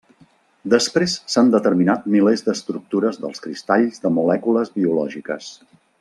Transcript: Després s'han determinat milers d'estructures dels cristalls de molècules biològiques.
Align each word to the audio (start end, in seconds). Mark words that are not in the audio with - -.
Després 0.73 1.17
s'han 1.33 1.51
determinat 1.55 2.07
milers 2.15 2.45
d'estructures 2.49 3.19
dels 3.25 3.43
cristalls 3.47 4.03
de 4.07 4.13
molècules 4.19 4.73
biològiques. 4.81 5.53